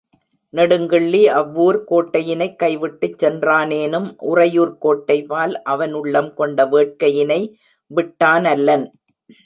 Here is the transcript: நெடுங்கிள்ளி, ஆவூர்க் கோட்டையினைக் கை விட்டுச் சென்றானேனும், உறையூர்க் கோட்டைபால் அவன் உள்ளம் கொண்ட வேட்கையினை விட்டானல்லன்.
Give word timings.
நெடுங்கிள்ளி, 0.53 1.19
ஆவூர்க் 1.29 1.83
கோட்டையினைக் 1.91 2.55
கை 2.55 2.77
விட்டுச் 2.77 3.25
சென்றானேனும், 3.25 4.15
உறையூர்க் 4.17 4.85
கோட்டைபால் 4.85 5.53
அவன் 5.63 5.93
உள்ளம் 5.93 6.33
கொண்ட 6.33 6.65
வேட்கையினை 6.65 7.41
விட்டானல்லன். 7.91 8.85